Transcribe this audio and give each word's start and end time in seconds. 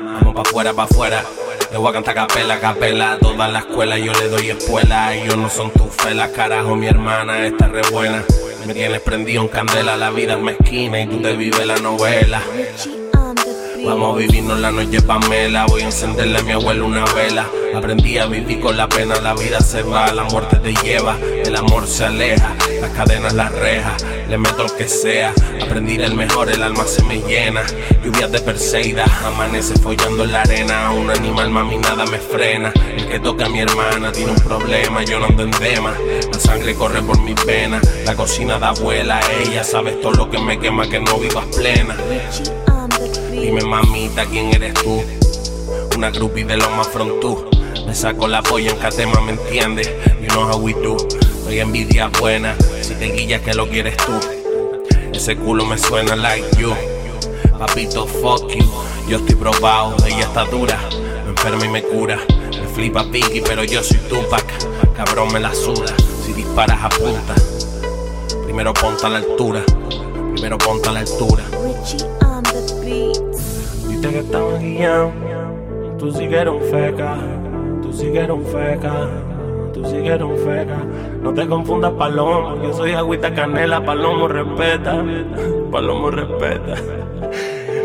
Vamos 0.00 0.34
pa' 0.34 0.42
afuera, 0.42 0.72
pa' 0.72 0.84
afuera. 0.84 1.24
Le 1.70 1.78
voy 1.78 1.88
a 1.88 1.92
cantar 1.92 2.14
capela, 2.14 2.58
capela, 2.58 3.18
toda 3.20 3.48
la 3.48 3.60
escuela 3.60 3.98
yo 3.98 4.12
le 4.12 4.28
doy 4.28 4.50
escuela. 4.50 5.14
Ellos 5.14 5.36
no 5.36 5.48
son 5.48 5.70
tus 5.70 5.94
felas, 5.94 6.30
carajo, 6.30 6.74
mi 6.74 6.86
hermana 6.86 7.46
está 7.46 7.68
re 7.68 7.82
buena. 7.90 8.24
Me 8.66 8.74
tienes 8.74 9.00
prendido 9.00 9.42
en 9.42 9.48
candela, 9.48 9.96
la 9.96 10.10
vida 10.10 10.34
es 10.34 10.40
mezquina 10.40 11.00
y 11.00 11.06
tú 11.06 11.20
te 11.20 11.36
vives 11.36 11.64
la 11.66 11.76
novela. 11.76 12.42
Vamos 13.84 14.14
a 14.14 14.18
vivirnos 14.18 14.58
la 14.60 14.72
noche 14.72 15.02
Pamela, 15.02 15.66
voy 15.66 15.82
a 15.82 15.86
encenderle 15.86 16.38
a 16.38 16.42
mi 16.42 16.52
abuelo 16.52 16.86
una 16.86 17.04
vela. 17.14 17.46
Aprendí 17.74 18.16
a 18.16 18.26
vivir 18.26 18.58
con 18.60 18.76
la 18.76 18.88
pena, 18.88 19.20
la 19.20 19.34
vida 19.34 19.60
se 19.60 19.82
va, 19.82 20.10
la 20.12 20.24
muerte 20.24 20.56
te 20.56 20.72
lleva, 20.74 21.18
el 21.20 21.54
amor 21.54 21.86
se 21.86 22.04
aleja, 22.04 22.54
las 22.80 22.90
cadenas 22.90 23.34
las 23.34 23.52
rejas, 23.52 24.04
le 24.28 24.38
meto 24.38 24.62
lo 24.62 24.76
que 24.76 24.88
sea. 24.88 25.34
Aprendí 25.62 25.96
el 25.96 26.14
mejor, 26.14 26.50
el 26.50 26.62
alma 26.62 26.84
se 26.86 27.02
me 27.02 27.20
llena. 27.20 27.62
Lluvias 28.02 28.32
de 28.32 28.40
Perseida, 28.40 29.04
amanece 29.26 29.74
follando 29.74 30.24
en 30.24 30.32
la 30.32 30.42
arena. 30.42 30.90
Un 30.92 31.10
animal, 31.10 31.50
mami, 31.50 31.76
nada 31.76 32.06
me 32.06 32.18
frena. 32.18 32.72
El 32.96 33.06
que 33.06 33.18
toca 33.20 33.46
a 33.46 33.48
mi 33.50 33.60
hermana 33.60 34.12
tiene 34.12 34.32
un 34.32 34.40
problema, 34.40 35.04
yo 35.04 35.18
no 35.18 35.26
ando 35.26 35.42
en 35.42 35.50
tema. 35.50 35.92
La 36.32 36.40
sangre 36.40 36.74
corre 36.74 37.02
por 37.02 37.20
mis 37.20 37.44
venas, 37.44 37.82
la 38.06 38.14
cocina 38.14 38.58
da 38.58 38.72
vuela. 38.72 39.20
Ella 39.44 39.62
sabe 39.62 39.92
todo 39.92 40.12
lo 40.12 40.30
que 40.30 40.38
me 40.38 40.58
quema, 40.58 40.88
que 40.88 41.00
no 41.00 41.18
vivas 41.18 41.44
plena. 41.54 41.96
Dime 43.40 43.62
mamita, 43.62 44.24
¿quién 44.26 44.54
eres 44.54 44.74
tú? 44.74 45.02
Una 45.96 46.10
groupie 46.10 46.44
de 46.44 46.56
los 46.56 46.70
más 46.70 46.88
frontú. 46.88 47.44
Me 47.86 47.94
saco 47.94 48.28
la 48.28 48.42
polla 48.42 48.70
en 48.70 48.78
catema, 48.78 49.20
¿me 49.20 49.32
entiendes? 49.32 49.90
You 50.20 50.28
know 50.28 50.48
how 50.48 50.58
we 50.58 50.72
do. 50.72 50.96
Soy 51.44 51.58
envidia 51.58 52.08
buena, 52.20 52.56
si 52.80 52.94
te 52.94 53.06
guillas 53.06 53.42
que 53.42 53.52
lo 53.52 53.68
quieres 53.68 53.96
tú. 53.98 54.12
Ese 55.12 55.36
culo 55.36 55.66
me 55.66 55.76
suena 55.76 56.16
like 56.16 56.46
you. 56.58 56.72
Papito, 57.58 58.06
fuck 58.06 58.48
you. 58.52 58.64
Yo 59.08 59.18
estoy 59.18 59.34
probado, 59.34 59.96
ella 60.06 60.22
está 60.22 60.44
dura. 60.44 60.80
Me 61.24 61.30
enferma 61.30 61.66
y 61.66 61.68
me 61.68 61.82
cura. 61.82 62.18
Me 62.50 62.68
flipa 62.68 63.04
Piggy, 63.10 63.40
pero 63.40 63.64
yo 63.64 63.82
soy 63.82 63.98
Tupac. 64.08 64.44
Cabrón, 64.96 65.32
me 65.32 65.40
la 65.40 65.54
suda. 65.54 65.94
Si 66.24 66.32
disparas, 66.32 66.78
apunta. 66.82 67.34
Primero 68.44 68.72
ponte 68.72 69.04
a 69.04 69.08
la 69.08 69.18
altura. 69.18 69.62
Primero 70.34 70.56
ponte 70.56 70.88
a 70.88 70.92
la 70.92 71.00
altura. 71.00 71.44
Que 74.10 74.18
estaban 74.18 74.60
guiando, 74.60 75.96
tú 75.98 76.08
un 76.08 76.60
feca, 76.70 77.16
tú 77.80 77.88
un 77.88 78.44
feca, 78.44 79.08
tú 79.72 79.80
un 79.80 80.36
feca. 80.36 80.76
No 81.22 81.32
te 81.32 81.48
confundas, 81.48 81.92
palomo, 81.92 82.62
yo 82.62 82.74
soy 82.74 82.92
agüita 82.92 83.34
canela, 83.34 83.82
palomo 83.82 84.28
respeta, 84.28 85.02
palomo 85.72 86.10
respeta. 86.10 86.74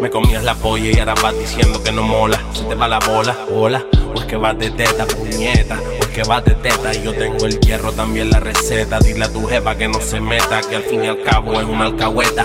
Me 0.00 0.08
comías 0.08 0.44
la 0.44 0.54
polla 0.54 0.88
y 0.88 0.98
ahora 1.00 1.14
vas 1.20 1.36
diciendo 1.36 1.82
que 1.82 1.90
no 1.90 2.02
mola. 2.02 2.38
Se 2.52 2.64
te 2.64 2.76
va 2.76 2.86
la 2.86 3.00
bola, 3.00 3.36
hola. 3.52 3.84
O 4.14 4.20
es 4.20 4.24
que 4.26 4.36
vas 4.36 4.58
de 4.58 4.70
teta, 4.70 5.06
puñeta. 5.06 5.78
O 5.80 6.02
es 6.02 6.08
que 6.08 6.22
vas 6.22 6.44
de 6.44 6.54
teta 6.54 6.94
y 6.94 7.02
yo 7.02 7.12
tengo 7.14 7.46
el 7.46 7.58
hierro, 7.60 7.92
también 7.92 8.30
la 8.30 8.40
receta. 8.40 8.98
Dile 9.00 9.24
a 9.24 9.32
tu 9.32 9.46
jefa 9.46 9.76
que 9.76 9.88
no 9.88 10.00
se 10.00 10.20
meta, 10.20 10.60
que 10.60 10.76
al 10.76 10.82
fin 10.84 11.04
y 11.04 11.08
al 11.08 11.22
cabo 11.22 11.60
es 11.60 11.66
una 11.66 11.86
alcahueta. 11.86 12.44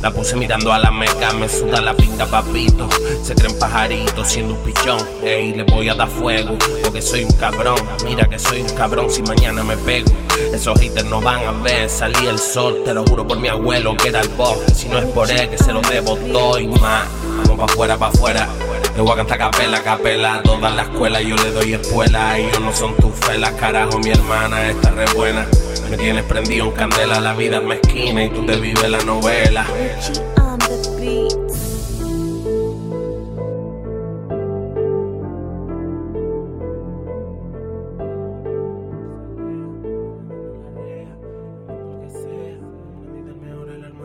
La 0.00 0.10
puse 0.10 0.36
mirando 0.36 0.72
a 0.72 0.78
la 0.78 0.90
meca, 0.90 1.32
me 1.32 1.48
suda 1.48 1.80
la 1.80 1.94
pinta, 1.94 2.26
papito. 2.26 2.88
Se 3.22 3.34
creen 3.34 3.58
pajaritos 3.58 4.28
siendo 4.28 4.54
un 4.54 4.60
pichón. 4.60 4.98
Ey, 5.22 5.52
le 5.54 5.64
voy 5.64 5.88
a 5.88 5.94
dar 5.94 6.08
fuego, 6.08 6.56
porque 6.82 7.02
soy 7.02 7.24
un 7.24 7.32
cabrón. 7.32 7.78
Mira 8.04 8.28
que 8.28 8.38
soy 8.38 8.62
un 8.62 8.68
cabrón 8.70 9.10
si 9.10 9.22
mañana 9.22 9.62
me 9.62 9.76
pego. 9.76 10.10
Esos 10.52 10.78
haters 10.80 11.06
no 11.06 11.20
van 11.20 11.44
a 11.44 11.52
ver, 11.62 11.88
salí 11.88 12.26
el 12.26 12.38
sol, 12.38 12.82
te 12.84 12.92
lo 12.92 13.04
juro 13.04 13.26
por 13.26 13.38
mi 13.38 13.48
abuelo 13.48 13.96
que 13.96 14.08
era 14.08 14.20
el 14.20 14.28
boss. 14.30 14.58
Si 14.74 14.88
no 14.88 14.98
es 14.98 15.04
por 15.06 15.30
él, 15.30 15.48
que 15.48 15.58
se 15.58 15.72
lo 15.72 15.80
debo 15.82 16.16
todo 16.16 16.58
y 16.58 16.66
más. 16.68 17.06
Vamos 17.46 17.58
pa' 17.58 17.64
afuera, 17.64 17.96
pa' 17.96 18.08
afuera. 18.08 18.48
Le 18.94 19.00
voy 19.00 19.12
a 19.12 19.16
cantar 19.16 19.38
capela, 19.38 19.82
capela, 19.82 20.42
toda 20.42 20.70
la 20.70 20.82
escuela 20.82 21.20
yo 21.22 21.36
le 21.36 21.50
doy 21.50 21.74
espuela. 21.74 22.38
Ellos 22.38 22.60
no 22.60 22.72
son 22.72 22.94
tus 22.96 23.12
felas, 23.14 23.52
carajo, 23.52 23.98
mi 23.98 24.10
hermana 24.10 24.68
está 24.68 24.90
re 24.90 25.06
buena. 25.14 25.46
Me 25.90 25.96
tienes 25.96 26.24
prendido 26.24 26.66
en 26.66 26.72
candela, 26.72 27.20
la 27.20 27.32
vida 27.34 27.58
es 27.58 27.64
mezquina 27.64 28.24
y 28.24 28.30
tú 28.30 28.44
te 28.44 28.56
vives 28.56 28.88
la 28.90 29.02
novela. 29.02 29.66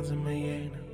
se 0.08 0.16
me 0.16 0.40
llena. 0.40 0.87